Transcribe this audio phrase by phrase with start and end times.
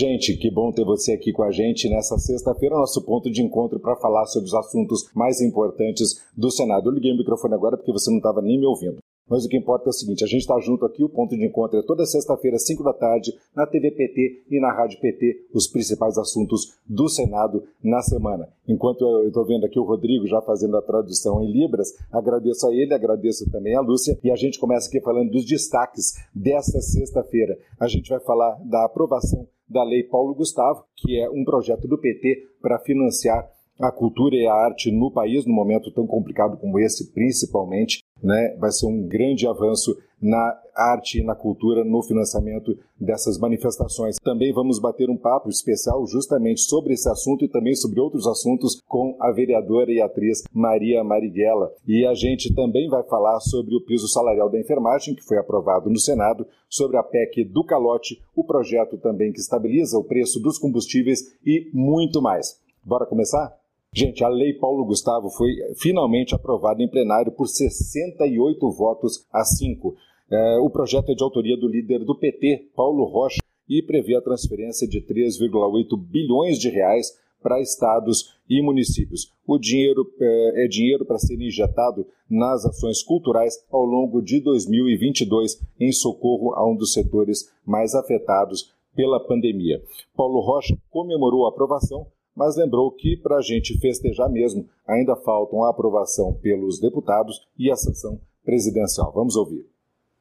[0.00, 3.78] Gente, que bom ter você aqui com a gente nessa sexta-feira, nosso ponto de encontro
[3.78, 6.88] para falar sobre os assuntos mais importantes do Senado.
[6.88, 8.96] Eu liguei o microfone agora porque você não estava nem me ouvindo.
[9.28, 11.44] Mas o que importa é o seguinte: a gente está junto aqui, o ponto de
[11.44, 15.68] encontro é toda sexta-feira, 5 da tarde, na TV PT e na Rádio PT, os
[15.68, 18.48] principais assuntos do Senado na semana.
[18.66, 22.74] Enquanto eu estou vendo aqui o Rodrigo já fazendo a tradução em Libras, agradeço a
[22.74, 27.58] ele, agradeço também a Lúcia, e a gente começa aqui falando dos destaques desta sexta-feira.
[27.78, 31.96] A gente vai falar da aprovação da Lei Paulo Gustavo, que é um projeto do
[31.96, 33.48] PT para financiar
[33.80, 38.54] a cultura e a arte no país, num momento tão complicado como esse, principalmente, né?
[38.58, 44.16] Vai ser um grande avanço na arte e na cultura no financiamento dessas manifestações.
[44.22, 48.82] Também vamos bater um papo especial justamente sobre esse assunto e também sobre outros assuntos
[48.86, 51.72] com a vereadora e atriz Maria Marighella.
[51.86, 55.88] E a gente também vai falar sobre o piso salarial da enfermagem, que foi aprovado
[55.88, 60.58] no Senado, sobre a PEC do calote, o projeto também que estabiliza o preço dos
[60.58, 62.60] combustíveis e muito mais.
[62.84, 63.60] Bora começar?
[63.92, 69.96] Gente, a Lei Paulo Gustavo foi finalmente aprovada em plenário por 68 votos a 5.
[70.30, 74.22] É, o projeto é de autoria do líder do PT, Paulo Rocha, e prevê a
[74.22, 79.32] transferência de 3,8 bilhões de reais para estados e municípios.
[79.46, 85.60] O dinheiro é, é dinheiro para ser injetado nas ações culturais ao longo de 2022
[85.78, 89.82] em socorro a um dos setores mais afetados pela pandemia.
[90.14, 95.62] Paulo Rocha comemorou a aprovação mas lembrou que, para a gente festejar mesmo, ainda faltam
[95.62, 99.12] a aprovação pelos deputados e a sanção presidencial.
[99.12, 99.66] Vamos ouvir.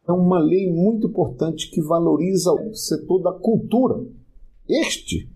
[0.10, 4.04] É uma lei muito importante que valoriza o setor da cultura.
[4.68, 5.30] Este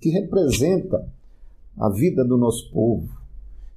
[0.00, 1.08] que representa
[1.76, 3.08] a vida do nosso povo,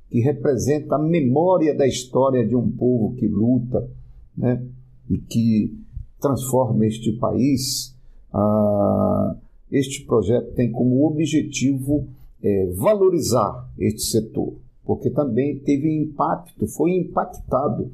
[0.09, 3.87] que representa a memória da história de um povo que luta
[4.35, 4.65] né,
[5.07, 5.77] e que
[6.19, 7.95] transforma este país.
[8.33, 9.35] Ah,
[9.71, 12.07] este projeto tem como objetivo
[12.41, 17.91] é, valorizar este setor, porque também teve impacto, foi impactado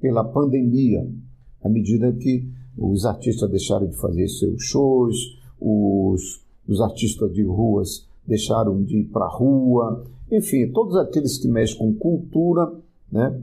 [0.00, 1.04] pela pandemia,
[1.62, 2.46] à medida que
[2.76, 5.16] os artistas deixaram de fazer seus shows,
[5.60, 11.48] os, os artistas de ruas deixaram de ir para a rua, enfim, todos aqueles que
[11.48, 12.72] mexem com cultura,
[13.10, 13.40] né?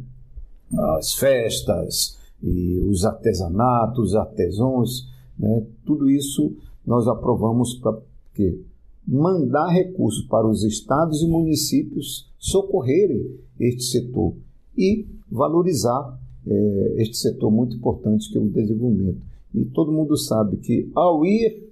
[0.98, 5.66] as festas, e os artesanatos, os artesãos, né?
[5.86, 6.56] tudo isso
[6.86, 7.98] nós aprovamos para
[8.34, 8.62] quê?
[9.08, 14.34] mandar recursos para os estados e municípios socorrerem este setor
[14.78, 19.22] e valorizar é, este setor muito importante que é o desenvolvimento.
[19.54, 21.70] E todo mundo sabe que ao ir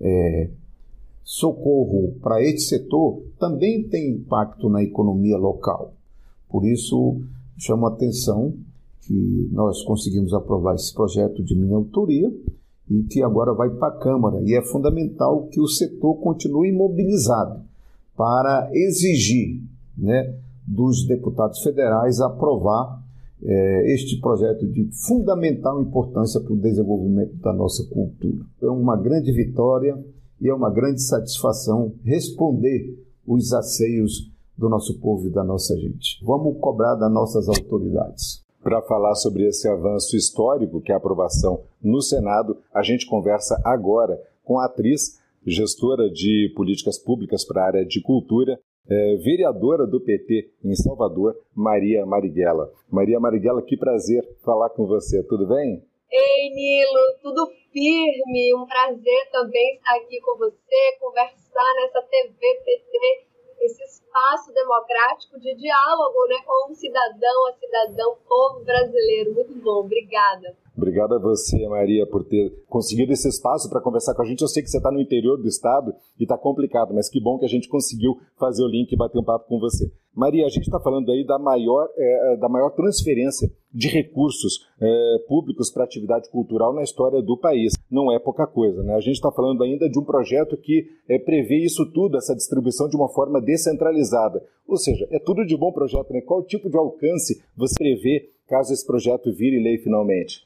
[0.00, 0.50] é,
[1.22, 5.94] socorro para este setor também tem impacto na economia local.
[6.48, 7.20] Por isso,
[7.56, 8.54] chamo a atenção
[9.00, 12.32] que nós conseguimos aprovar esse projeto de minha autoria
[12.90, 14.42] e que agora vai para a Câmara.
[14.42, 17.62] E é fundamental que o setor continue mobilizado
[18.16, 19.62] para exigir
[19.96, 20.34] né,
[20.66, 23.03] dos deputados federais aprovar
[23.44, 28.44] é, este projeto de fundamental importância para o desenvolvimento da nossa cultura.
[28.62, 30.02] É uma grande vitória
[30.40, 36.24] e é uma grande satisfação responder os asseios do nosso povo e da nossa gente.
[36.24, 38.42] Vamos cobrar das nossas autoridades.
[38.62, 43.60] Para falar sobre esse avanço histórico, que é a aprovação no Senado, a gente conversa
[43.62, 49.86] agora com a atriz, gestora de políticas públicas para a área de cultura, é, vereadora
[49.86, 52.70] do PT em Salvador, Maria Marighella.
[52.90, 55.82] Maria Marighella, que prazer falar com você, tudo bem?
[56.10, 63.34] Ei, Nilo, tudo firme, um prazer também estar aqui com você, conversar nessa TV PT
[63.64, 69.34] esse espaço democrático de diálogo né, com o cidadão, a cidadão, povo brasileiro.
[69.34, 70.54] Muito bom, obrigada.
[70.76, 74.42] Obrigado a você, Maria, por ter conseguido esse espaço para conversar com a gente.
[74.42, 77.38] Eu sei que você está no interior do estado e está complicado, mas que bom
[77.38, 79.88] que a gente conseguiu fazer o link e bater um papo com você.
[80.12, 85.18] Maria, a gente está falando aí da maior, é, da maior transferência de recursos é,
[85.28, 87.74] públicos para atividade cultural na história do país.
[87.88, 88.94] Não é pouca coisa, né?
[88.94, 92.88] A gente está falando ainda de um projeto que é, prevê isso tudo, essa distribuição
[92.88, 94.42] de uma forma descentralizada.
[94.66, 96.20] Ou seja, é tudo de bom projeto, né?
[96.20, 100.42] Qual tipo de alcance você prevê caso esse projeto vire lei finalmente?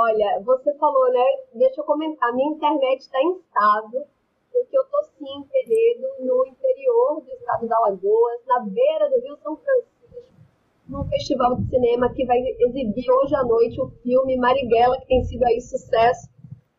[0.00, 1.24] Olha, você falou, né?
[1.54, 2.32] Deixa eu comentar.
[2.32, 4.06] Minha internet está instável,
[4.52, 9.20] porque eu tô sim em Penedo, no interior do estado da Alagoas, na beira do
[9.20, 10.22] Rio São Francisco,
[10.88, 15.24] num festival de cinema que vai exibir hoje à noite o filme Marighella, que tem
[15.24, 16.30] sido aí sucesso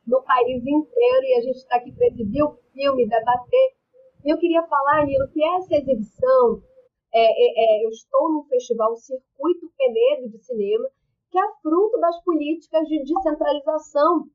[0.07, 3.74] no país inteiro, e a gente está aqui para exibir o filme, debater.
[4.24, 6.63] Eu queria falar, Nilo, que essa exibição,
[7.13, 10.88] é, é, é, eu estou num festival Circuito Penedo de Cinema,
[11.31, 14.25] que é fruto das políticas de descentralização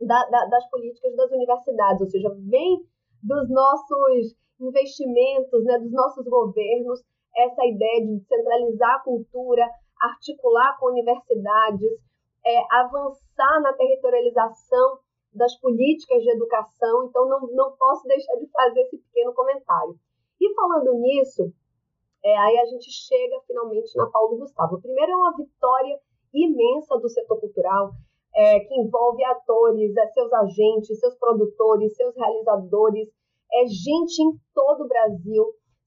[0.00, 2.86] da, da, das políticas das universidades, ou seja, vem
[3.22, 7.02] dos nossos investimentos, né, dos nossos governos,
[7.36, 9.68] essa ideia de centralizar a cultura,
[10.00, 11.90] articular com universidades,
[12.44, 14.98] é, avançar na territorialização
[15.32, 17.04] das políticas de educação.
[17.04, 19.94] Então, não, não posso deixar de fazer esse pequeno comentário.
[20.40, 21.52] E falando nisso,
[22.24, 24.80] é, aí a gente chega finalmente na Paulo Gustavo.
[24.80, 25.98] Primeiro, é uma vitória
[26.32, 27.92] imensa do setor cultural,
[28.34, 33.08] é, que envolve atores, é, seus agentes, seus produtores, seus realizadores,
[33.52, 35.44] é gente em todo o Brasil.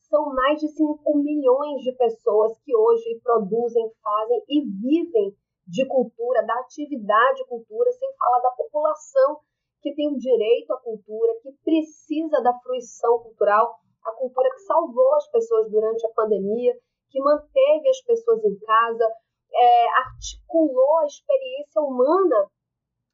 [0.10, 5.36] São mais de 5 milhões de pessoas que hoje produzem, fazem e vivem
[5.66, 9.40] de cultura, da atividade cultura, sem falar da população
[9.82, 13.76] que tem o direito à cultura, que precisa da fruição cultural,
[14.06, 16.74] a cultura que salvou as pessoas durante a pandemia,
[17.10, 19.08] que manteve as pessoas em casa,
[19.56, 22.50] é, articulou a experiência humana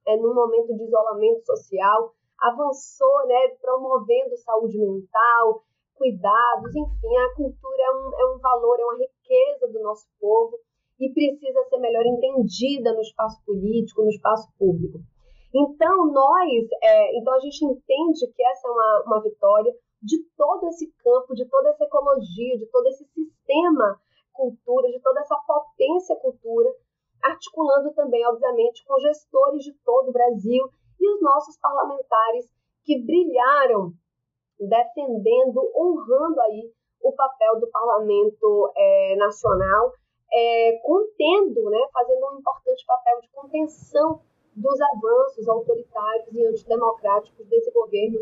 [0.07, 5.63] é, momento de isolamento social, avançou, né, promovendo saúde mental,
[5.95, 10.57] cuidados, enfim, a cultura é um, é um valor, é uma riqueza do nosso povo
[10.99, 14.99] e precisa ser melhor entendida no espaço político, no espaço público.
[15.53, 20.67] Então, nós, é, então a gente entende que essa é uma, uma vitória de todo
[20.67, 23.99] esse campo, de toda essa ecologia, de todo esse sistema
[24.39, 26.73] cultura, de toda essa potência cultura,
[27.21, 30.63] articulando também, obviamente, com gestores de todo o Brasil
[30.97, 32.49] e os nossos parlamentares
[32.85, 33.91] que brilharam
[34.57, 36.71] defendendo, honrando aí
[37.01, 39.93] o papel do parlamento é, nacional,
[40.31, 44.21] é, contendo, né, fazendo um importante papel de contenção
[44.55, 48.19] dos avanços autoritários e antidemocráticos desse governo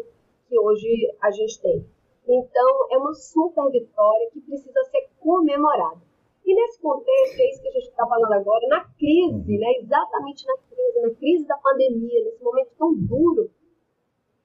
[0.47, 1.96] que hoje a gente tem.
[2.27, 6.01] Então, é uma super vitória que precisa ser comemorada.
[6.45, 10.45] E nesse contexto, é isso que a gente está falando agora, na crise, né, exatamente
[10.45, 13.49] na crise, na crise da pandemia, nesse momento tão duro,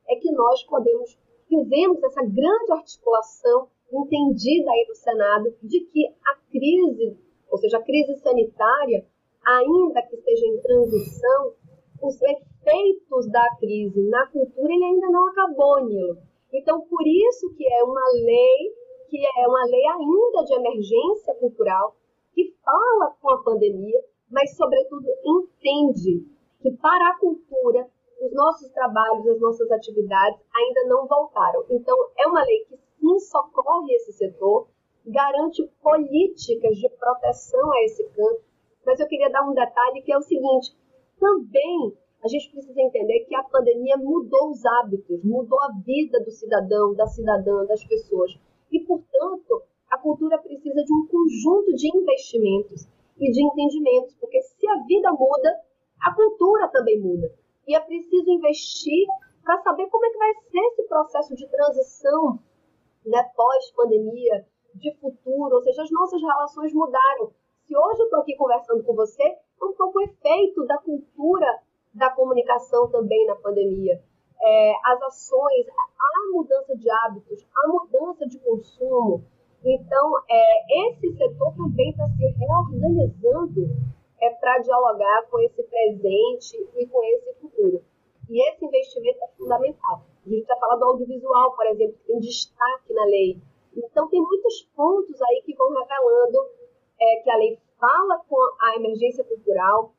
[0.09, 1.19] é que nós podemos,
[1.49, 7.17] fizemos essa grande articulação entendida aí do Senado de que a crise,
[7.51, 9.07] ou seja, a crise sanitária,
[9.45, 11.55] ainda que esteja em transição,
[12.01, 16.32] os efeitos da crise na cultura ele ainda não acabou, Nilo.
[16.53, 18.83] Então, por isso que é uma lei
[19.13, 21.95] que é uma lei ainda de emergência cultural,
[22.33, 26.27] que fala com a pandemia, mas, sobretudo, entende
[26.63, 27.87] que para a cultura,
[28.23, 31.63] os nossos trabalhos, as nossas atividades ainda não voltaram.
[31.69, 34.69] Então, é uma lei que sim socorre esse setor,
[35.05, 38.41] garante políticas de proteção a esse campo,
[38.87, 40.75] mas eu queria dar um detalhe que é o seguinte:
[41.21, 46.31] também a gente precisa entender que a pandemia mudou os hábitos, mudou a vida do
[46.31, 48.39] cidadão, da cidadã, das pessoas.
[48.71, 52.87] E, portanto, a cultura precisa de um conjunto de investimentos
[53.19, 55.61] e de entendimentos, porque se a vida muda,
[56.01, 57.29] a cultura também muda.
[57.67, 59.07] E é preciso investir
[59.43, 62.39] para saber como é que vai ser esse processo de transição
[63.05, 67.33] né, pós-pandemia, de futuro, ou seja, as nossas relações mudaram.
[67.67, 71.63] Se hoje eu estou aqui conversando com você, é um pouco o efeito da cultura
[71.95, 74.01] da comunicação também na pandemia
[74.43, 79.25] é, as ações, a mudança de hábitos, a mudança de consumo.
[79.65, 83.71] Então, é, esse setor também está se reorganizando
[84.21, 87.85] é, para dialogar com esse presente e com esse futuro.
[88.29, 90.03] E esse investimento é fundamental.
[90.27, 93.39] A gente está falando do audiovisual, por exemplo, que tem destaque na lei.
[93.77, 96.39] Então, tem muitos pontos aí que vão revelando
[97.01, 99.93] é, que a lei fala com a emergência cultural,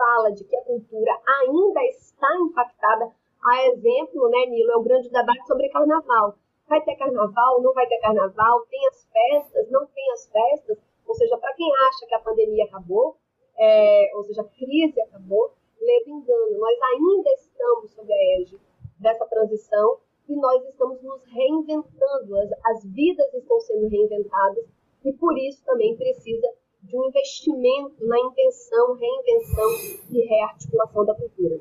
[0.00, 3.12] fala de que a cultura ainda está impactada
[3.44, 6.34] a exemplo, né, Nilo, é o grande debate sobre carnaval.
[6.66, 10.78] Vai ter carnaval, não vai ter carnaval, tem as festas, não tem as festas.
[11.06, 13.16] Ou seja, para quem acha que a pandemia acabou,
[13.58, 16.58] é, ou seja, a crise acabou, leva engano.
[16.58, 18.60] Nós ainda estamos sob a égide
[18.98, 24.64] dessa transição e nós estamos nos reinventando, as, as vidas estão sendo reinventadas
[25.04, 26.46] e por isso também precisa
[26.82, 31.60] de um investimento na intenção, reinvenção e rearticulação da cultura.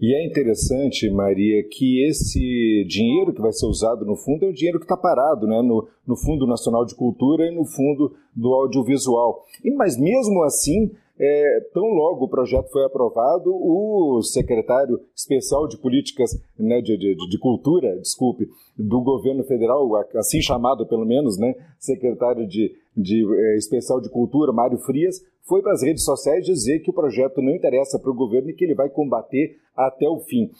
[0.00, 4.52] E é interessante, Maria, que esse dinheiro que vai ser usado no fundo é o
[4.52, 8.52] dinheiro que está parado né, no, no Fundo Nacional de Cultura e no Fundo do
[8.52, 9.44] Audiovisual.
[9.64, 15.78] E, mas mesmo assim, é, tão logo o projeto foi aprovado, o secretário especial de
[15.78, 21.54] políticas né, de, de, de, cultura, desculpe, do governo federal, assim chamado pelo menos, né,
[21.78, 26.80] secretário de, de é, especial de cultura, Mário Frias, foi para as redes sociais dizer
[26.80, 30.20] que o projeto não interessa para o governo e que ele vai combater até o
[30.20, 30.50] fim.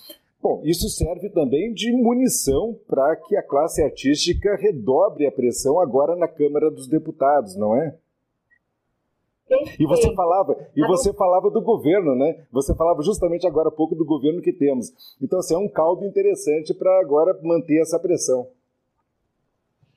[0.43, 6.17] Bom, isso serve também de munição para que a classe artística redobre a pressão agora
[6.17, 7.95] na Câmara dos Deputados, não é?
[9.79, 12.45] E você falava, e você falava do governo, né?
[12.51, 14.93] Você falava justamente agora há pouco do governo que temos.
[15.21, 18.47] Então, assim, é um caldo interessante para agora manter essa pressão.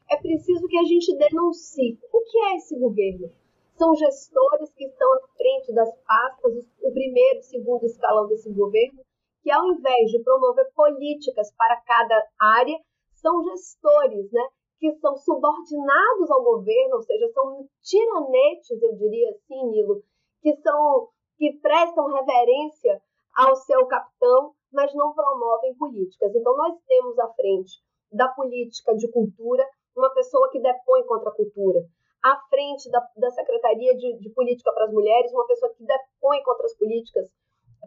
[0.10, 2.00] É preciso que a gente denuncie.
[2.14, 3.32] O que é esse governo?
[3.76, 9.02] São gestores que estão à frente das pastas, o primeiro e segundo escalão desse governo,
[9.44, 12.80] que ao invés de promover políticas para cada área,
[13.14, 14.48] são gestores, né?
[14.80, 20.04] que são subordinados ao governo, ou seja, são tiranetes, eu diria assim, Nilo,
[20.42, 23.02] que são que prestam reverência
[23.36, 26.34] ao seu capitão, mas não promovem políticas.
[26.34, 31.36] Então nós temos à frente da política de cultura uma pessoa que depõe contra a
[31.36, 31.80] cultura,
[32.24, 36.42] à frente da, da Secretaria de, de Política para as Mulheres, uma pessoa que depõe
[36.44, 37.30] contra as políticas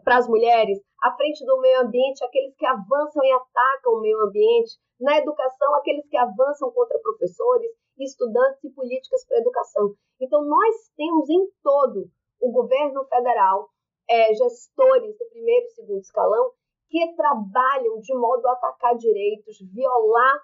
[0.03, 4.19] para as mulheres, à frente do meio ambiente, aqueles que avançam e atacam o meio
[4.21, 9.93] ambiente, na educação, aqueles que avançam contra professores, estudantes e políticas para a educação.
[10.19, 12.09] Então, nós temos em todo
[12.41, 13.69] o governo federal
[14.09, 16.51] é, gestores do primeiro e segundo escalão
[16.89, 20.41] que trabalham de modo a atacar direitos, violar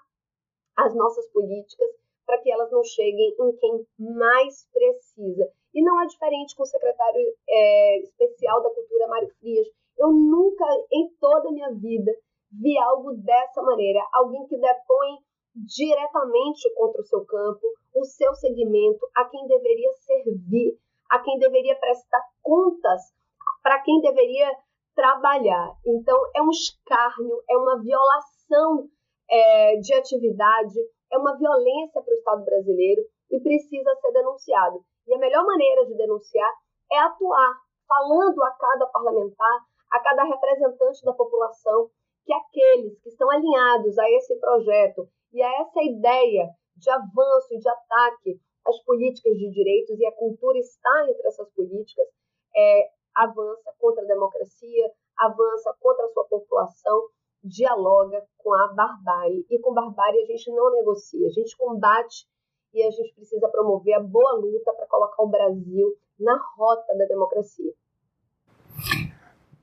[0.76, 1.88] as nossas políticas
[2.26, 5.48] para que elas não cheguem em quem mais precisa.
[5.72, 9.66] E não é diferente com o secretário é, especial da Cultura, Mário Frias.
[9.96, 12.12] Eu nunca, em toda a minha vida,
[12.50, 14.00] vi algo dessa maneira.
[14.12, 15.18] Alguém que depõe
[15.54, 20.78] diretamente contra o seu campo, o seu segmento, a quem deveria servir,
[21.10, 23.14] a quem deveria prestar contas,
[23.62, 24.50] para quem deveria
[24.94, 25.76] trabalhar.
[25.86, 28.88] Então, é um escárnio, é uma violação
[29.28, 30.78] é, de atividade,
[31.12, 34.84] é uma violência para o Estado brasileiro e precisa ser denunciado.
[35.06, 36.52] E a melhor maneira de denunciar
[36.90, 37.54] é atuar,
[37.86, 39.60] falando a cada parlamentar,
[39.92, 41.90] a cada representante da população,
[42.24, 47.58] que aqueles que estão alinhados a esse projeto e a essa ideia de avanço e
[47.58, 52.06] de ataque às políticas de direitos, e a cultura está entre essas políticas,
[52.54, 57.08] é, avança contra a democracia, avança contra a sua população,
[57.46, 59.46] dialoga com a barbárie.
[59.50, 62.26] E com barbárie a gente não negocia, a gente combate
[62.74, 67.06] e a gente precisa promover a boa luta para colocar o Brasil na rota da
[67.06, 67.72] democracia.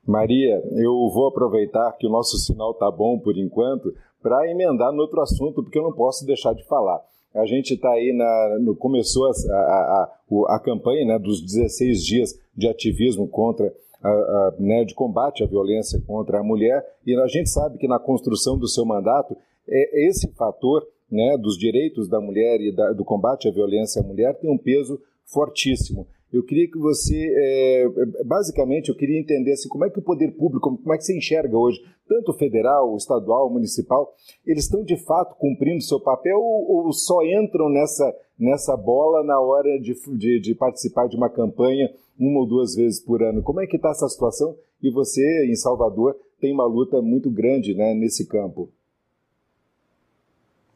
[0.05, 5.01] Maria, eu vou aproveitar que o nosso sinal está bom por enquanto para emendar no
[5.01, 7.01] outro assunto, porque eu não posso deixar de falar.
[7.33, 10.11] A gente está aí, na, no, começou a, a,
[10.49, 13.73] a, a campanha né, dos 16 dias de ativismo contra
[14.03, 17.87] a, a, né, de combate à violência contra a mulher, e a gente sabe que
[17.87, 19.35] na construção do seu mandato,
[19.67, 24.05] é, esse fator né, dos direitos da mulher e da, do combate à violência à
[24.05, 26.07] mulher tem um peso fortíssimo.
[26.31, 27.87] Eu queria que você, é,
[28.25, 31.15] basicamente, eu queria entender assim, como é que o poder público, como é que você
[31.15, 34.11] enxerga hoje, tanto federal, estadual, municipal,
[34.43, 39.39] eles estão de fato cumprindo seu papel ou, ou só entram nessa, nessa bola na
[39.39, 43.41] hora de, de, de, participar de uma campanha uma ou duas vezes por ano?
[43.41, 44.57] Como é que está essa situação?
[44.81, 48.69] E você, em Salvador, tem uma luta muito grande né, nesse campo.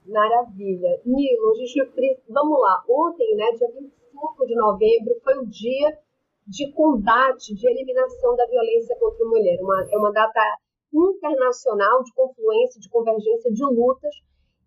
[0.08, 1.02] Maravilha.
[1.06, 1.92] Nilo, a gente,
[2.30, 2.84] vamos lá.
[2.90, 5.98] Ontem, né, dia 25 de novembro, foi o dia
[6.48, 9.60] de combate, de eliminação da violência contra a mulher.
[9.62, 10.42] Uma, é uma data
[10.94, 14.16] internacional de confluência, de convergência de lutas.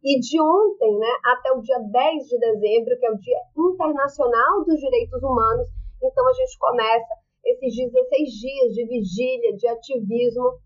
[0.02, 4.64] E de ontem né, até o dia 10 de dezembro, que é o Dia Internacional
[4.64, 5.68] dos Direitos Humanos,
[6.02, 7.14] então a gente começa
[7.44, 10.58] esses 16 dias de vigília, de ativismo,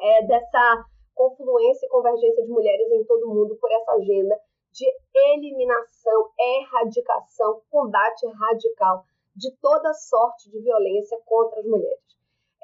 [0.00, 4.36] é, dessa confluência e convergência de mulheres em todo o mundo por essa agenda
[4.72, 9.04] de eliminação, erradicação, combate radical
[9.36, 12.02] de toda sorte de violência contra as mulheres.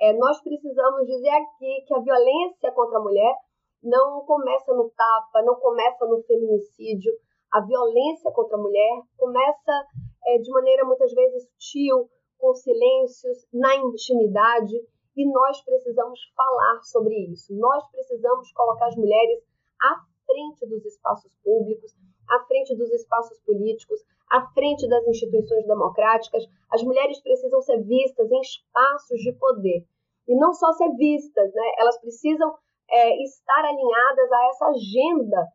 [0.01, 3.35] É, nós precisamos dizer aqui que a violência contra a mulher
[3.83, 7.13] não começa no tapa, não começa no feminicídio.
[7.53, 9.87] A violência contra a mulher começa
[10.27, 12.09] é, de maneira muitas vezes sutil,
[12.39, 14.77] com silêncios, na intimidade,
[15.17, 17.55] e nós precisamos falar sobre isso.
[17.57, 19.43] Nós precisamos colocar as mulheres
[19.83, 19.97] à
[20.27, 21.93] frente dos espaços públicos,
[22.29, 26.45] à frente dos espaços políticos, à frente das instituições democráticas.
[26.71, 29.85] As mulheres precisam ser vistas em espaços de poder.
[30.29, 31.73] E não só ser vistas, né?
[31.79, 32.55] elas precisam
[32.91, 35.47] é, estar alinhadas a essa agenda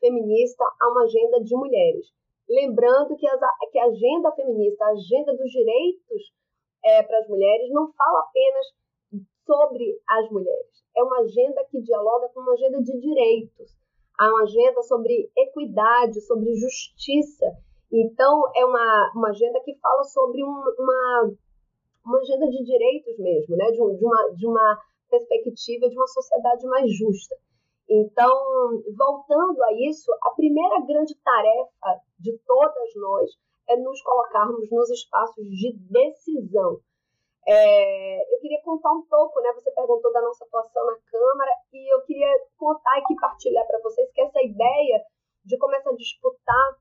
[0.00, 2.06] feminista, a uma agenda de mulheres.
[2.48, 6.32] Lembrando que, as, que a agenda feminista, a agenda dos direitos
[6.84, 8.66] é, para as mulheres, não fala apenas
[9.46, 10.84] sobre as mulheres.
[10.96, 13.70] É uma agenda que dialoga com uma agenda de direitos,
[14.18, 17.46] há uma agenda sobre equidade, sobre justiça.
[17.90, 21.32] Então, é uma, uma agenda que fala sobre um, uma,
[22.04, 23.66] uma agenda de direitos mesmo, né?
[23.70, 24.78] de, de, uma, de uma
[25.12, 27.36] perspectiva de uma sociedade mais justa.
[27.88, 28.32] Então,
[28.96, 33.30] voltando a isso, a primeira grande tarefa de todas nós
[33.68, 36.80] é nos colocarmos nos espaços de decisão.
[37.46, 39.52] É, eu queria contar um pouco, né?
[39.52, 44.10] Você perguntou da nossa atuação na Câmara e eu queria contar e partilhar para vocês
[44.12, 45.02] que essa ideia
[45.44, 46.78] de começar a disputar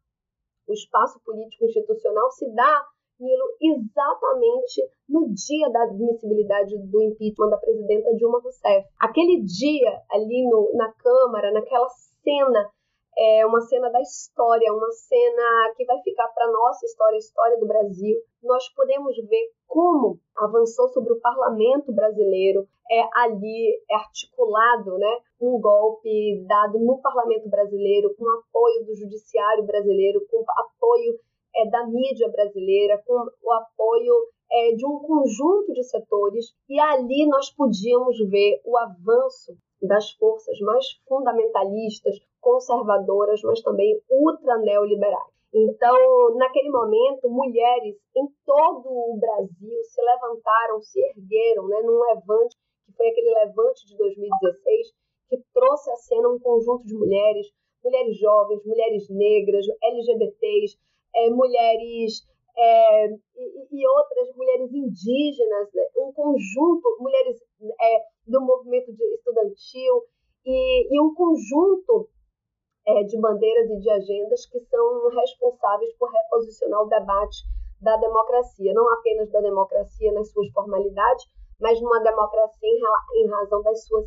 [0.67, 2.87] o espaço político institucional se dá,
[3.21, 8.87] Nilo, exatamente no dia da admissibilidade do impeachment da presidenta Dilma Rousseff.
[8.99, 11.87] Aquele dia ali no, na Câmara, naquela
[12.23, 12.69] cena
[13.17, 17.59] é uma cena da história, uma cena que vai ficar para nossa história, a história
[17.59, 18.17] do Brasil.
[18.41, 25.59] Nós podemos ver como avançou sobre o parlamento brasileiro, é ali é articulado, né, um
[25.59, 31.19] golpe dado no parlamento brasileiro com apoio do judiciário brasileiro, com apoio
[31.55, 34.13] é, da mídia brasileira, com o apoio
[34.51, 40.59] é, de um conjunto de setores, e ali nós podíamos ver o avanço das forças
[40.59, 45.31] mais fundamentalistas, conservadoras, mas também ultra neoliberais.
[45.53, 52.55] Então, naquele momento, mulheres em todo o Brasil se levantaram, se ergueram, né, num levante,
[52.85, 54.87] que foi aquele levante de 2016,
[55.29, 57.47] que trouxe à cena um conjunto de mulheres,
[57.83, 60.77] mulheres jovens, mulheres negras, LGBTs,
[61.15, 62.25] é, mulheres
[62.57, 65.83] é, e, e, outras mulheres indígenas, né?
[65.97, 67.41] um conjunto, mulheres
[67.81, 70.03] é, do movimento estudantil
[70.45, 72.09] e, e um conjunto
[72.87, 77.37] é, de bandeiras e de agendas que são responsáveis por reposicionar o debate
[77.79, 81.25] da democracia, não apenas da democracia nas suas formalidades,
[81.59, 84.05] mas numa democracia em, em razão das suas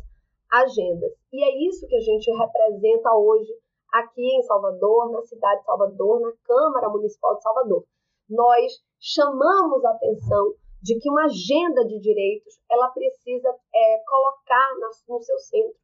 [0.51, 1.11] agendas.
[1.31, 3.51] E é isso que a gente representa hoje
[3.99, 7.83] aqui em Salvador, na cidade de Salvador, na Câmara Municipal de Salvador.
[8.29, 14.69] Nós chamamos a atenção de que uma agenda de direitos ela precisa é, colocar
[15.07, 15.75] no seu centro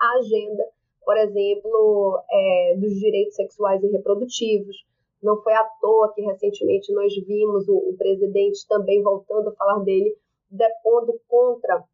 [0.00, 0.64] a agenda
[1.06, 4.84] por exemplo, é, dos direitos sexuais e reprodutivos.
[5.22, 9.78] Não foi à toa que recentemente nós vimos o, o presidente também voltando a falar
[9.84, 10.12] dele,
[10.50, 11.84] depondo contra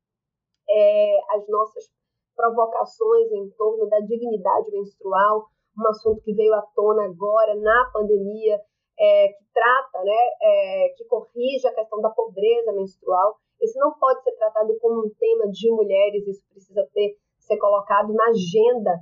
[0.68, 1.90] é, as nossas
[2.34, 5.46] provocações em torno da dignidade menstrual,
[5.78, 8.60] um assunto que veio à tona agora na pandemia,
[8.98, 13.36] é, que trata, né, é, que corrige a questão da pobreza menstrual.
[13.60, 18.12] Esse não pode ser tratado como um tema de mulheres, isso precisa ter ser colocado
[18.12, 19.00] na agenda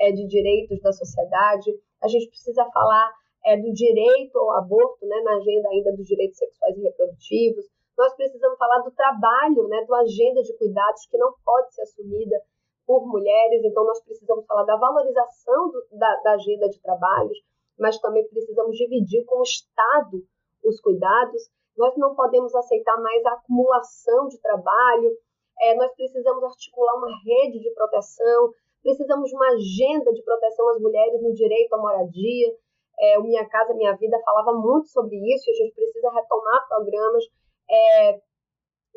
[0.00, 1.70] é, de direitos da sociedade.
[2.02, 3.12] A gente precisa falar
[3.44, 7.66] é, do direito ao aborto, né, na agenda ainda dos direitos sexuais e reprodutivos.
[7.96, 12.40] Nós precisamos falar do trabalho, né, do agenda de cuidados que não pode ser assumida
[12.86, 13.64] por mulheres.
[13.64, 17.38] Então, nós precisamos falar da valorização do, da, da agenda de trabalhos,
[17.78, 20.22] mas também precisamos dividir com o Estado
[20.64, 21.50] os cuidados.
[21.76, 25.16] Nós não podemos aceitar mais a acumulação de trabalho,
[25.60, 30.80] é, nós precisamos articular uma rede de proteção, precisamos de uma agenda de proteção às
[30.80, 32.56] mulheres no direito à moradia.
[32.98, 36.68] É, o Minha Casa Minha Vida falava muito sobre isso e a gente precisa retomar
[36.68, 37.24] programas
[37.70, 38.20] é,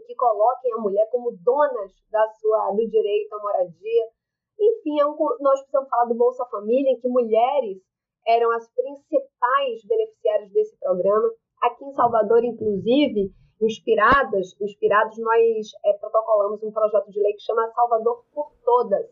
[0.03, 4.07] que coloquem a mulher como donas da sua, do direito à moradia.
[4.59, 7.81] Enfim, é um, nós precisamos falar do Bolsa Família, em que mulheres
[8.27, 11.29] eram as principais beneficiárias desse programa.
[11.61, 13.31] Aqui em Salvador, inclusive,
[13.61, 19.05] inspiradas, inspirados, nós é, protocolamos um projeto de lei que chama Salvador por Todas,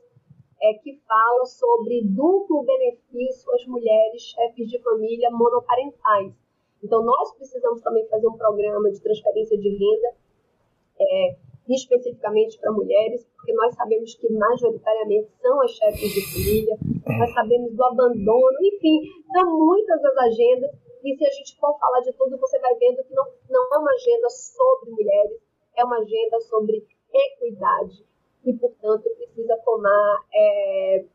[0.61, 6.33] é, que fala sobre duplo benefício às mulheres chefes de família monoparentais.
[6.83, 10.17] Então, nós precisamos também fazer um programa de transferência de renda,
[10.99, 11.35] é,
[11.69, 16.77] especificamente para mulheres, porque nós sabemos que majoritariamente são as chefes de família,
[17.19, 19.01] nós sabemos do abandono, enfim,
[19.31, 20.71] são muitas as agendas
[21.03, 23.77] e se a gente for falar de tudo, você vai vendo que não, não é
[23.77, 25.37] uma agenda sobre mulheres,
[25.75, 28.05] é uma agenda sobre equidade.
[28.45, 31.05] E, portanto, precisa tomar é,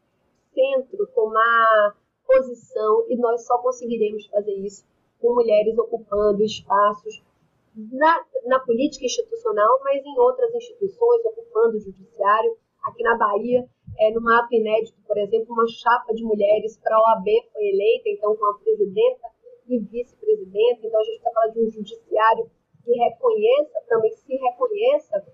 [0.52, 4.84] centro, tomar posição, e nós só conseguiremos fazer isso
[5.20, 7.22] com mulheres ocupando espaços
[7.92, 12.56] na, na política institucional, mas em outras instituições, ocupando o judiciário.
[12.84, 17.00] Aqui na Bahia, é, num ato inédito, por exemplo, uma chapa de mulheres para a
[17.00, 19.28] OAB foi eleita, então, com a presidenta
[19.68, 20.86] e vice-presidente.
[20.86, 22.50] Então, a gente está falando de um judiciário
[22.84, 25.26] que reconheça, também se reconheça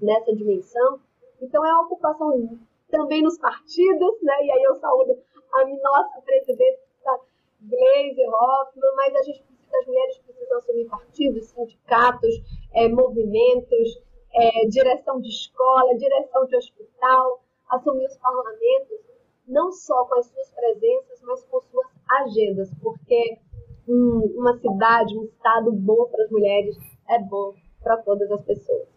[0.00, 1.00] nessa dimensão.
[1.40, 4.34] Então, é uma ocupação também nos partidos, né?
[4.44, 5.18] E aí eu saúdo
[5.52, 6.80] a nossa presidenta,
[7.60, 12.34] Gleisi Hoffmann, mas a gente as mulheres precisam assumir partidos, sindicatos,
[12.74, 18.98] é, movimentos, é, direção de escola, direção de hospital, assumir os parlamentos,
[19.46, 21.86] não só com as suas presenças, mas com suas
[22.22, 23.38] agendas, porque
[23.88, 26.76] um, uma cidade, um estado bom para as mulheres
[27.08, 28.93] é bom para todas as pessoas.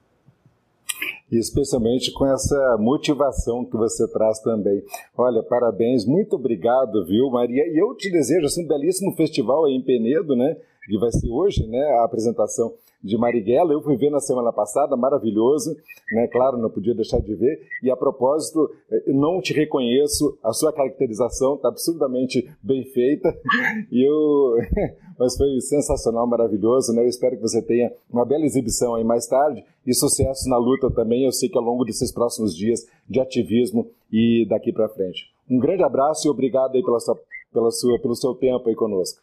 [1.32, 4.82] E especialmente com essa motivação que você traz também.
[5.18, 7.64] Olha, parabéns, muito obrigado, viu, Maria?
[7.68, 10.56] E eu te desejo assim, um belíssimo festival aí em Penedo, né?
[10.88, 12.74] Que vai ser hoje, né, a apresentação
[13.04, 13.74] de Marighella.
[13.74, 15.76] Eu fui ver na semana passada, maravilhoso,
[16.12, 16.28] né?
[16.28, 17.62] Claro, não podia deixar de ver.
[17.84, 23.36] E a propósito, eh, não te reconheço, a sua caracterização está absurdamente bem feita.
[23.92, 24.58] E eu,
[25.18, 27.04] mas foi sensacional, maravilhoso, né?
[27.04, 30.90] Eu espero que você tenha uma bela exibição aí mais tarde e sucesso na luta
[30.92, 31.26] também.
[31.26, 35.32] Eu sei que ao longo desses próximos dias de ativismo e daqui para frente.
[35.50, 37.18] Um grande abraço e obrigado aí pela sua,
[37.54, 39.22] pela sua, pelo seu tempo aí conosco.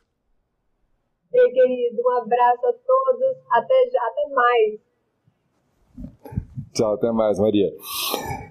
[1.35, 3.37] Ei, querido, um abraço a todos.
[3.51, 4.81] Até já, até mais.
[6.73, 7.75] Tchau, até mais, Maria.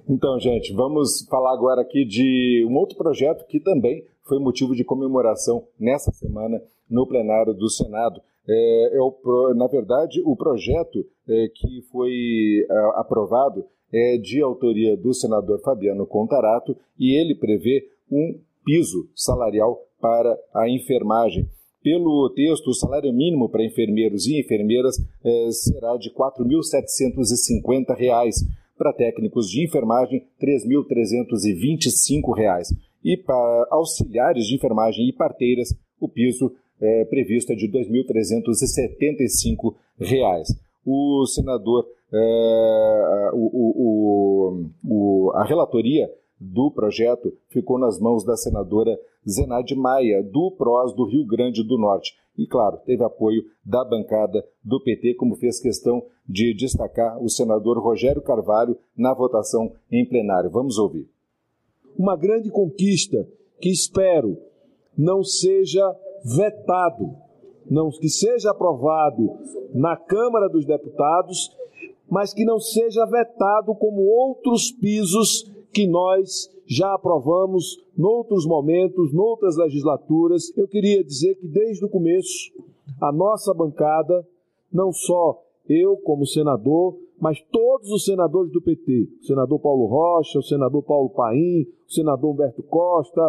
[0.09, 4.83] Então, gente, vamos falar agora aqui de um outro projeto que também foi motivo de
[4.83, 8.21] comemoração nessa semana no plenário do Senado.
[8.47, 14.97] É, é o, na verdade, o projeto é, que foi é, aprovado é de autoria
[14.97, 21.47] do senador Fabiano Contarato e ele prevê um piso salarial para a enfermagem.
[21.83, 28.45] Pelo texto, o salário mínimo para enfermeiros e enfermeiras eh, será de R$ 4.750,
[28.77, 36.53] para técnicos de enfermagem, R$ 3.325 e para auxiliares de enfermagem e parteiras, o piso
[36.79, 39.75] eh, previsto é de R$ 2.375.
[40.85, 48.99] O senador, eh, o, o, o, a relatoria do projeto ficou nas mãos da senadora
[49.27, 52.13] Zenade Maia, do PROS do Rio Grande do Norte.
[52.37, 57.77] E, claro, teve apoio da bancada do PT, como fez questão de destacar o senador
[57.79, 60.49] Rogério Carvalho na votação em plenário.
[60.49, 61.07] Vamos ouvir.
[61.97, 63.27] Uma grande conquista
[63.61, 64.37] que espero
[64.97, 67.15] não seja vetado,
[67.69, 69.37] não que seja aprovado
[69.73, 71.55] na Câmara dos Deputados,
[72.09, 79.57] mas que não seja vetado como outros pisos que nós já aprovamos noutros momentos, noutras
[79.57, 80.55] legislaturas.
[80.55, 82.51] Eu queria dizer que desde o começo,
[83.01, 84.25] a nossa bancada,
[84.71, 90.39] não só eu como senador, mas todos os senadores do PT, o senador Paulo Rocha,
[90.39, 93.21] o senador Paulo Paim, o senador Humberto Costa,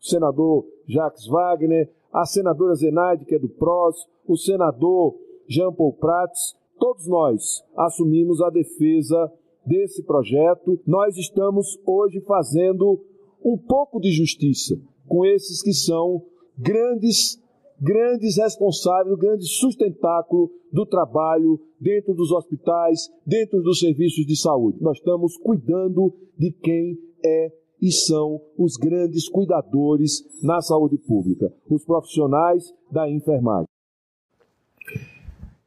[0.00, 5.16] o senador Jacques Wagner, a senadora Zenaide, que é do PROS, o senador
[5.48, 9.30] Jean Paul Prats, todos nós assumimos a defesa
[9.64, 13.00] desse projeto, nós estamos hoje fazendo
[13.44, 16.22] um pouco de justiça com esses que são
[16.56, 17.40] grandes,
[17.80, 24.78] grandes responsáveis, grandes sustentáculo do trabalho dentro dos hospitais, dentro dos serviços de saúde.
[24.80, 31.84] Nós estamos cuidando de quem é e são os grandes cuidadores na saúde pública, os
[31.84, 33.66] profissionais da enfermagem.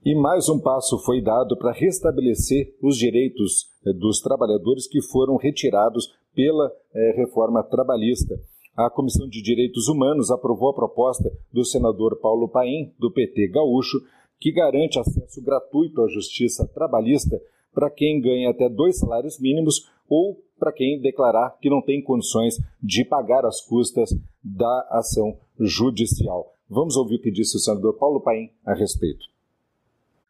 [0.05, 5.37] E mais um passo foi dado para restabelecer os direitos eh, dos trabalhadores que foram
[5.37, 8.37] retirados pela eh, reforma trabalhista.
[8.75, 13.97] A Comissão de Direitos Humanos aprovou a proposta do senador Paulo Paim, do PT Gaúcho,
[14.41, 17.39] que garante acesso gratuito à justiça trabalhista
[17.73, 22.57] para quem ganha até dois salários mínimos ou para quem declarar que não tem condições
[22.81, 24.09] de pagar as custas
[24.43, 26.51] da ação judicial.
[26.69, 29.32] Vamos ouvir o que disse o senador Paulo Paim a respeito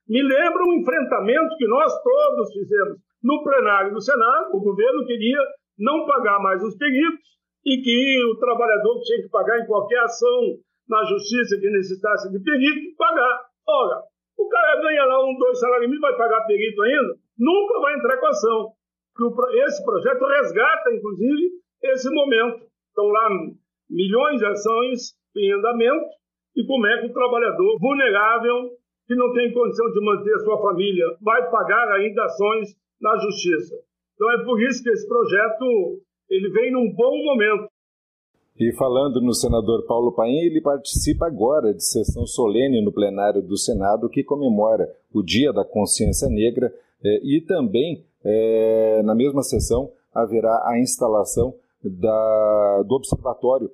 [0.07, 4.55] me lembra um enfrentamento que nós todos fizemos no plenário do Senado.
[4.55, 5.39] O governo queria
[5.77, 7.33] não pagar mais os peritos
[7.65, 10.57] e que o trabalhador tinha que pagar em qualquer ação
[10.89, 13.39] na justiça que necessitasse de perito, pagar.
[13.67, 14.01] Ora,
[14.37, 17.15] o cara ganha lá um, dois salários mínimos, vai pagar perito ainda?
[17.37, 18.71] Nunca vai entrar com ação.
[19.65, 21.51] Esse projeto resgata, inclusive,
[21.83, 22.65] esse momento.
[22.89, 23.29] Estão lá
[23.89, 26.05] milhões de ações em andamento
[26.55, 28.71] e como é que o trabalhador vulnerável
[29.07, 33.75] que não tem condição de manter a sua família vai pagar ainda ações na justiça.
[34.15, 37.67] Então é por isso que esse projeto ele vem num bom momento.
[38.59, 43.57] E falando no senador Paulo Paim, ele participa agora de sessão solene no plenário do
[43.57, 46.71] Senado que comemora o Dia da Consciência Negra
[47.03, 53.71] eh, e também eh, na mesma sessão haverá a instalação da, do Observatório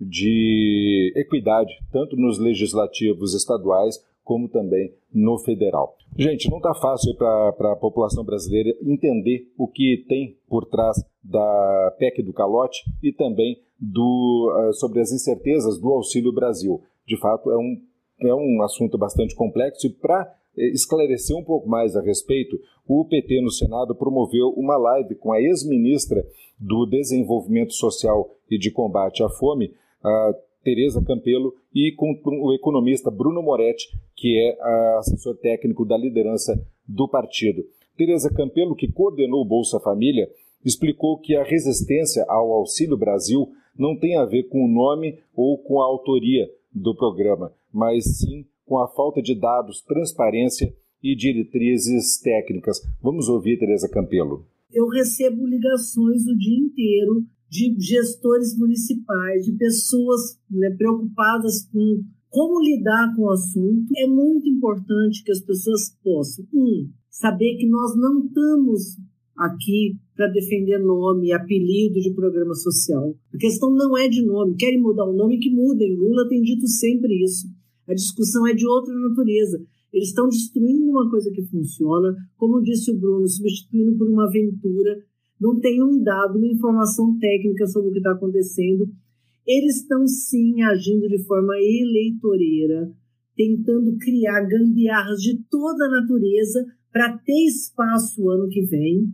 [0.00, 5.96] de Equidade, tanto nos legislativos estaduais como também no federal.
[6.16, 11.96] Gente, não está fácil para a população brasileira entender o que tem por trás da
[11.98, 16.80] PEC do calote e também do, uh, sobre as incertezas do Auxílio Brasil.
[17.04, 17.76] De fato, é um,
[18.20, 23.04] é um assunto bastante complexo e para eh, esclarecer um pouco mais a respeito, o
[23.04, 26.24] PT no Senado promoveu uma live com a ex-ministra
[26.56, 33.10] do Desenvolvimento Social e de Combate à Fome, a Tereza Campelo, e com o economista
[33.10, 33.88] Bruno Moretti,
[34.20, 36.54] que é assessor técnico da liderança
[36.86, 37.64] do partido.
[37.96, 40.28] Tereza Campelo, que coordenou o Bolsa Família,
[40.62, 45.56] explicou que a resistência ao Auxílio Brasil não tem a ver com o nome ou
[45.56, 52.20] com a autoria do programa, mas sim com a falta de dados, transparência e diretrizes
[52.20, 52.78] técnicas.
[53.02, 54.46] Vamos ouvir Tereza Campelo.
[54.70, 62.62] Eu recebo ligações o dia inteiro de gestores municipais, de pessoas né, preocupadas com como
[62.62, 63.92] lidar com o assunto.
[63.98, 68.96] É muito importante que as pessoas possam, um, saber que nós não estamos
[69.36, 73.14] aqui para defender nome apelido de programa social.
[73.34, 74.54] A questão não é de nome.
[74.54, 75.96] Querem mudar o nome que mudem.
[75.96, 77.48] Lula tem dito sempre isso.
[77.88, 79.60] A discussão é de outra natureza.
[79.92, 85.02] Eles estão destruindo uma coisa que funciona, como disse o Bruno, substituindo por uma aventura.
[85.40, 88.88] Não tem um dado, uma informação técnica sobre o que está acontecendo.
[89.46, 92.92] Eles estão sim agindo de forma eleitoreira,
[93.36, 99.08] tentando criar gambiarras de toda a natureza para ter espaço o ano que vem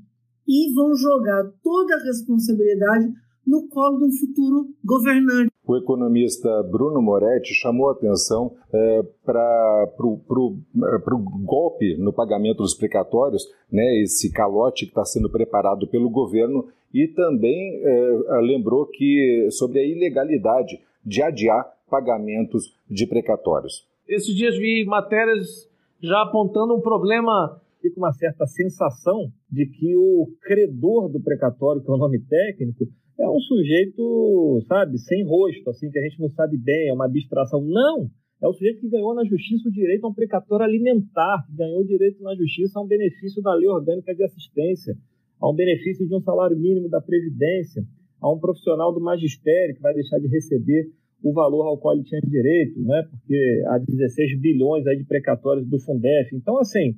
[0.47, 3.13] e vão jogar toda a responsabilidade
[3.47, 5.56] no colo de um futuro governante.
[5.67, 12.75] O economista Bruno Moretti chamou a atenção é, para o é, golpe no pagamento dos
[12.75, 19.49] precatórios, né, esse calote que está sendo preparado pelo governo, e também é, lembrou que
[19.51, 23.85] sobre a ilegalidade de adiar pagamentos de precatórios.
[24.09, 25.69] Esses dias vi matérias
[26.01, 31.91] já apontando um problema fica uma certa sensação de que o credor do precatório, que
[31.91, 32.87] é o nome técnico,
[33.19, 37.07] é um sujeito, sabe, sem rosto, assim, que a gente não sabe bem, é uma
[37.07, 37.63] abstração.
[37.63, 38.11] Não!
[38.43, 41.81] É o sujeito que ganhou na justiça o direito a um precatório alimentar, que ganhou
[41.81, 44.95] o direito na justiça a um benefício da lei orgânica de assistência,
[45.41, 47.83] a um benefício de um salário mínimo da Previdência,
[48.21, 50.91] a um profissional do magistério que vai deixar de receber
[51.23, 53.09] o valor ao qual ele tinha direito, né?
[53.11, 56.35] porque há 16 bilhões aí de precatórios do Fundef.
[56.35, 56.95] Então, assim,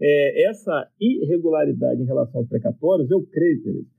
[0.00, 3.97] é, essa irregularidade em relação aos precatórios, eu creio, Tereza,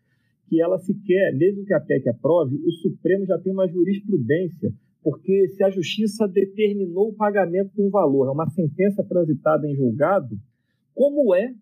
[0.49, 5.47] que ela sequer, mesmo que a PEC aprove, o Supremo já tem uma jurisprudência, porque
[5.49, 10.35] se a Justiça determinou o pagamento de um valor, é uma sentença transitada em julgado,
[10.93, 11.53] como é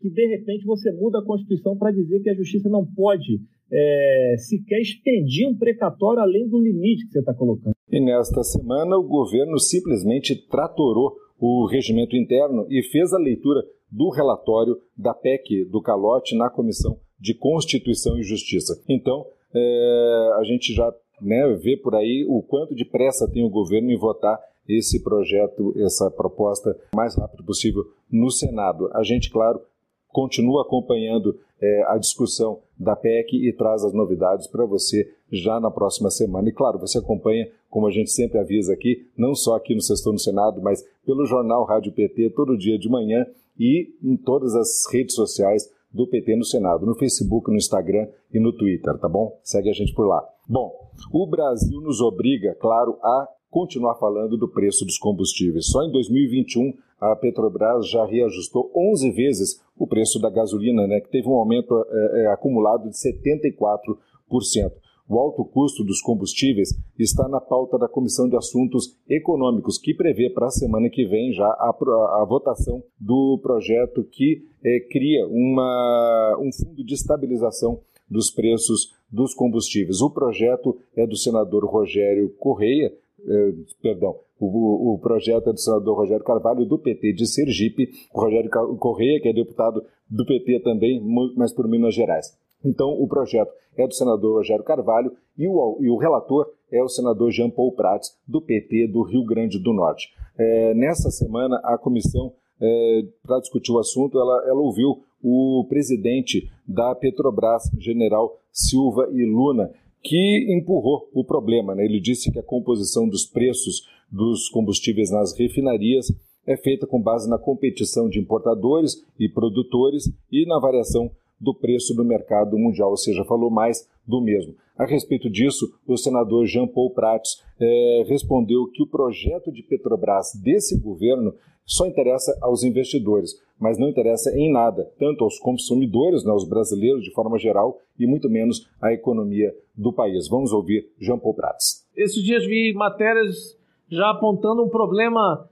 [0.00, 4.34] que de repente você muda a Constituição para dizer que a Justiça não pode é,
[4.38, 7.74] sequer expedir um precatório além do limite que você está colocando?
[7.90, 14.10] E nesta semana o governo simplesmente tratorou o regimento interno e fez a leitura do
[14.10, 18.80] relatório da PEC do calote na Comissão de Constituição e Justiça.
[18.88, 23.50] Então, é, a gente já né, vê por aí o quanto de pressa tem o
[23.50, 28.90] governo em votar esse projeto, essa proposta, o mais rápido possível no Senado.
[28.94, 29.60] A gente, claro,
[30.08, 35.70] continua acompanhando é, a discussão da PEC e traz as novidades para você já na
[35.70, 36.48] próxima semana.
[36.48, 40.12] E claro, você acompanha, como a gente sempre avisa aqui, não só aqui no Sextou
[40.12, 43.26] no Senado, mas pelo jornal Rádio PT todo dia de manhã
[43.58, 48.40] e em todas as redes sociais do PT no Senado, no Facebook, no Instagram e
[48.40, 49.38] no Twitter, tá bom?
[49.44, 50.22] Segue a gente por lá.
[50.48, 50.72] Bom,
[51.12, 55.68] o Brasil nos obriga, claro, a continuar falando do preço dos combustíveis.
[55.68, 61.10] Só em 2021 a Petrobras já reajustou 11 vezes o preço da gasolina, né, que
[61.10, 64.72] teve um aumento é, acumulado de 74%.
[65.08, 70.30] O alto custo dos combustíveis está na pauta da Comissão de Assuntos Econômicos, que prevê
[70.30, 76.38] para a semana que vem já a, a, votação do projeto que é, cria uma,
[76.40, 80.00] um fundo de estabilização dos preços dos combustíveis.
[80.00, 82.92] O projeto é do senador Rogério Correia,
[83.26, 88.50] eh, perdão, o, o, projeto é do senador Rogério Carvalho, do PT de Sergipe, Rogério
[88.78, 91.00] Correia, que é deputado do PT também,
[91.36, 92.36] mas por Minas Gerais.
[92.64, 96.88] Então, o projeto é do senador Rogério Carvalho e o, e o relator é o
[96.88, 100.08] senador Jean Paul Prats, do PT do Rio Grande do Norte.
[100.38, 106.50] É, nessa semana, a comissão, é, para discutir o assunto, ela, ela ouviu o presidente
[106.66, 109.70] da Petrobras, general Silva e Luna,
[110.02, 111.74] que empurrou o problema.
[111.74, 111.84] Né?
[111.84, 116.12] Ele disse que a composição dos preços dos combustíveis nas refinarias
[116.46, 121.94] é feita com base na competição de importadores e produtores e na variação do preço
[121.94, 124.54] do mercado mundial, ou seja, falou mais do mesmo.
[124.76, 130.32] A respeito disso, o senador Jean Paul Prats é, respondeu que o projeto de Petrobras
[130.42, 136.30] desse governo só interessa aos investidores, mas não interessa em nada, tanto aos consumidores, né,
[136.30, 140.28] aos brasileiros de forma geral, e muito menos à economia do país.
[140.28, 141.86] Vamos ouvir Jean Paul Prats.
[141.96, 143.56] Esses dias vi matérias
[143.88, 145.48] já apontando um problema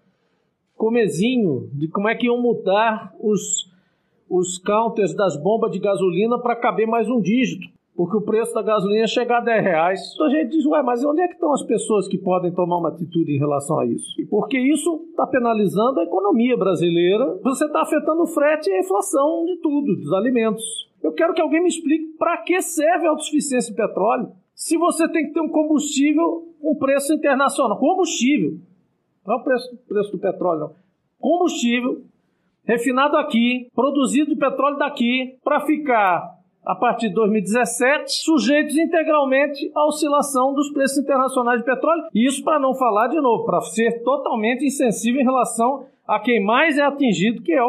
[0.74, 3.70] comezinho de como é que iam mudar os,
[4.32, 8.62] os counters das bombas de gasolina para caber mais um dígito porque o preço da
[8.62, 10.00] gasolina chegar a 10 reais.
[10.14, 12.78] Então a gente diz, ué, mas onde é que estão as pessoas que podem tomar
[12.78, 14.16] uma atitude em relação a isso?
[14.30, 19.44] Porque isso está penalizando a economia brasileira, você está afetando o frete e a inflação
[19.44, 20.64] de tudo, dos alimentos.
[21.02, 25.06] Eu quero que alguém me explique para que serve a autossuficiência em petróleo se você
[25.08, 27.78] tem que ter um combustível, um preço internacional.
[27.78, 28.58] Combustível.
[29.26, 30.72] Não é o preço, preço do petróleo, não.
[31.20, 32.02] Combustível
[32.64, 40.54] refinado aqui, produzido petróleo daqui, para ficar a partir de 2017, sujeitos integralmente à oscilação
[40.54, 42.04] dos preços internacionais de petróleo.
[42.14, 46.78] Isso para não falar de novo, para ser totalmente insensível em relação a quem mais
[46.78, 47.60] é atingido, que é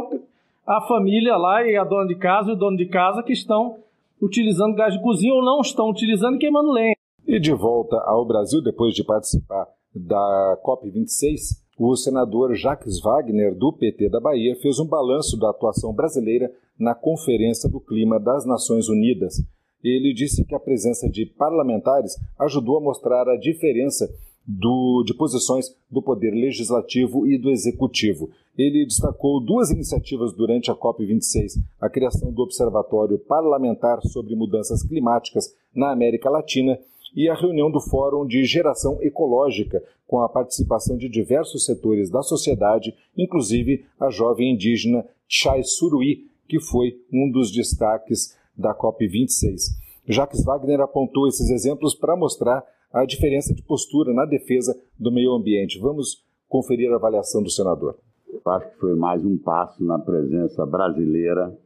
[0.67, 3.77] a família lá e a dona de casa e o dono de casa que estão
[4.21, 6.95] utilizando gás de cozinha ou não estão utilizando e queimando lenha.
[7.27, 13.73] E de volta ao Brasil, depois de participar da COP26, o senador Jacques Wagner, do
[13.73, 18.87] PT da Bahia, fez um balanço da atuação brasileira na Conferência do Clima das Nações
[18.87, 19.43] Unidas.
[19.83, 24.09] Ele disse que a presença de parlamentares ajudou a mostrar a diferença
[24.45, 28.29] do, de posições do Poder Legislativo e do Executivo.
[28.57, 35.53] Ele destacou duas iniciativas durante a COP26: a criação do Observatório Parlamentar sobre Mudanças Climáticas
[35.75, 36.77] na América Latina
[37.15, 42.21] e a reunião do Fórum de Geração Ecológica, com a participação de diversos setores da
[42.21, 49.83] sociedade, inclusive a jovem indígena Chai Surui, que foi um dos destaques da COP26.
[50.07, 55.31] Jacques Wagner apontou esses exemplos para mostrar a diferença de postura na defesa do meio
[55.31, 55.79] ambiente.
[55.79, 57.97] Vamos conferir a avaliação do senador.
[58.31, 61.57] Eu acho que foi mais um passo na presença brasileira,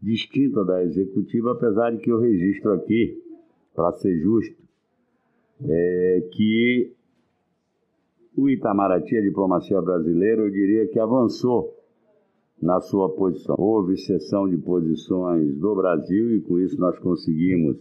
[0.00, 3.16] distinta da executiva, apesar de que eu registro aqui,
[3.74, 4.62] para ser justo,
[5.64, 6.92] é que
[8.36, 11.76] o Itamaraty, a diplomacia brasileira, eu diria que avançou
[12.60, 13.56] na sua posição.
[13.58, 17.76] Houve cessão de posições do Brasil e com isso nós conseguimos,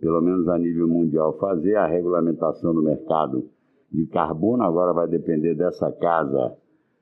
[0.00, 3.48] pelo menos a nível mundial, fazer a regulamentação do mercado
[3.90, 4.62] de carbono.
[4.62, 6.56] Agora vai depender dessa casa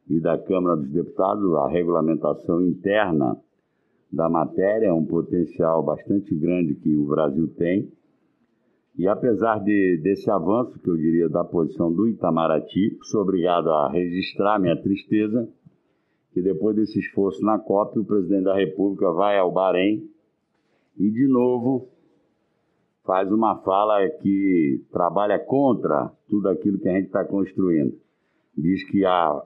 [0.08, 3.38] e da Câmara dos Deputados a regulamentação interna
[4.10, 7.92] da matéria, é um potencial bastante grande que o Brasil tem.
[8.96, 13.88] E apesar de, desse avanço, que eu diria, da posição do Itamaraty, sou obrigado a
[13.90, 15.48] registrar minha tristeza,
[16.32, 20.08] que depois desse esforço na COP, o presidente da República vai ao Bahrein
[20.98, 21.88] e, de novo,
[23.04, 27.96] faz uma fala que trabalha contra tudo aquilo que a gente está construindo.
[28.56, 29.42] Diz que a,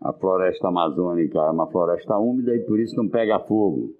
[0.00, 3.94] a floresta amazônica é uma floresta úmida e por isso não pega fogo.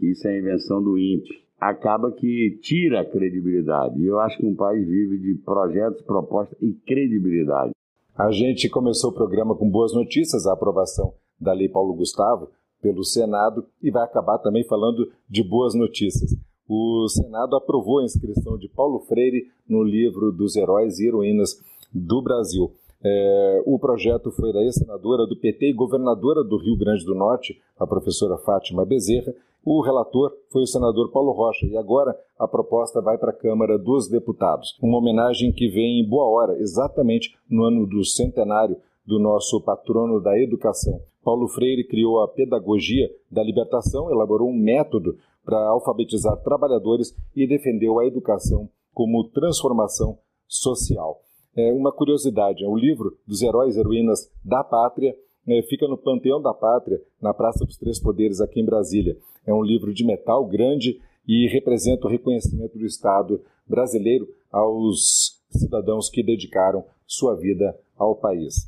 [0.00, 4.00] Isso é invenção do INPE acaba que tira a credibilidade.
[4.00, 7.72] E eu acho que um país vive de projetos, propostas e credibilidade.
[8.16, 12.48] A gente começou o programa com boas notícias, a aprovação da Lei Paulo Gustavo
[12.80, 16.34] pelo Senado e vai acabar também falando de boas notícias.
[16.66, 21.60] O Senado aprovou a inscrição de Paulo Freire no livro dos heróis e heroínas
[21.92, 22.72] do Brasil.
[23.02, 27.58] É, o projeto foi da ex-senadora do PT e governadora do Rio Grande do Norte,
[27.78, 29.34] a professora Fátima Bezerra,
[29.64, 33.78] o relator foi o senador Paulo Rocha e agora a proposta vai para a Câmara
[33.78, 34.78] dos Deputados.
[34.80, 40.20] Uma homenagem que vem em boa hora, exatamente no ano do centenário do nosso patrono
[40.20, 41.02] da educação.
[41.22, 47.98] Paulo Freire criou a pedagogia da libertação, elaborou um método para alfabetizar trabalhadores e defendeu
[47.98, 51.20] a educação como transformação social.
[51.56, 55.96] É uma curiosidade, é o livro dos heróis e heroínas da pátria é, fica no
[55.96, 59.16] Panteão da Pátria, na Praça dos Três Poderes, aqui em Brasília.
[59.46, 66.08] É um livro de metal grande e representa o reconhecimento do Estado brasileiro aos cidadãos
[66.08, 68.66] que dedicaram sua vida ao país.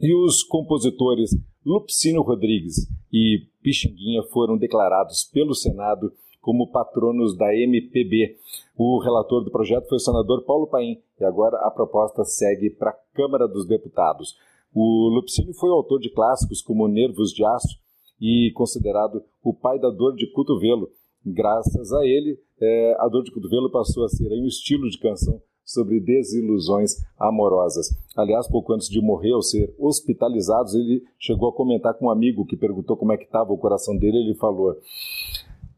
[0.00, 1.30] E os compositores
[1.64, 8.36] Lupicínio Rodrigues e Pixinguinha foram declarados pelo Senado como patronos da MPB.
[8.76, 12.90] O relator do projeto foi o senador Paulo Paim e agora a proposta segue para
[12.90, 14.36] a Câmara dos Deputados.
[14.74, 17.78] O Lupicínio foi autor de clássicos como Nervos de Aço
[18.20, 20.90] e considerado o pai da dor de cotovelo.
[21.24, 25.40] Graças a ele, é, a dor de cotovelo passou a ser um estilo de canção
[25.64, 27.88] sobre desilusões amorosas.
[28.16, 32.46] Aliás, pouco antes de morrer, ao ser hospitalizado, ele chegou a comentar com um amigo
[32.46, 34.18] que perguntou como é que estava o coração dele.
[34.18, 34.76] Ele falou: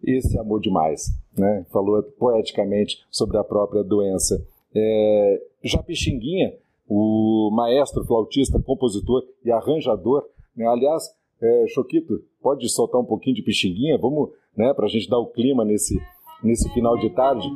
[0.04, 1.64] "Esse amor demais", né?
[1.72, 4.46] Falou poeticamente sobre a própria doença.
[4.74, 6.52] É, já Pixinguinha
[6.88, 10.24] o maestro, flautista, compositor e arranjador.
[10.56, 10.66] Né?
[10.66, 11.04] Aliás,
[11.40, 13.98] é, Choquito, pode soltar um pouquinho de pixinguinha?
[13.98, 16.00] Vamos, né, para a gente dar o clima nesse,
[16.42, 17.46] nesse final de tarde.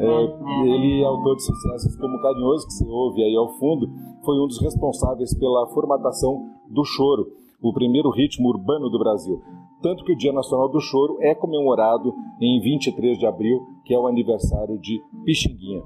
[0.00, 3.88] É, ele é autor de sucessos como Carinhoso, que você ouve aí ao fundo,
[4.24, 7.30] foi um dos responsáveis pela formatação do choro,
[7.62, 9.40] o primeiro ritmo urbano do Brasil.
[9.80, 13.98] Tanto que o Dia Nacional do Choro é comemorado em 23 de abril, que é
[13.98, 15.82] o aniversário de Pixinguinha.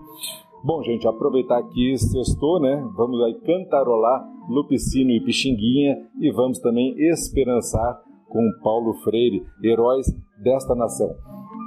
[0.67, 2.85] Bom, gente, aproveitar que sextou, né?
[2.97, 10.09] Vamos aí cantarolar Lupicínio e Pixinguinha e vamos também esperançar com Paulo Freire, heróis
[10.43, 11.15] desta nação.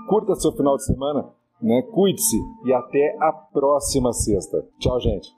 [0.09, 1.29] Curta seu final de semana,
[1.61, 1.81] né?
[1.93, 4.67] Cuide-se e até a próxima sexta.
[4.79, 5.27] Tchau, gente.